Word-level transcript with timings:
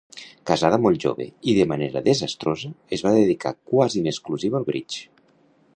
Casada 0.51 0.77
molt 0.85 1.03
jove 1.03 1.27
i 1.53 1.55
de 1.57 1.67
manera 1.73 2.03
desastrosa, 2.07 2.73
es 2.97 3.07
va 3.09 3.13
dedicar 3.19 3.53
quasi 3.75 4.05
en 4.05 4.13
exclusiva 4.15 4.61
al 4.63 4.69
bridge. 4.73 5.07